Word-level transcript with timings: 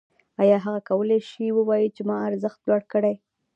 آیا 0.41 0.57
هغه 0.65 0.81
کولی 0.89 1.19
شي 1.29 1.45
ووايي 1.53 1.87
چې 1.95 2.01
ما 2.09 2.15
ارزښت 2.29 2.59
لوړ 2.67 2.81
کړی 2.93 3.13